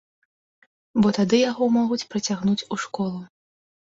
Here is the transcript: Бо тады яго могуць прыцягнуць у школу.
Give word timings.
Бо 1.03 1.11
тады 1.17 1.41
яго 1.51 1.67
могуць 1.77 2.07
прыцягнуць 2.13 2.65
у 2.77 2.79
школу. 2.87 3.19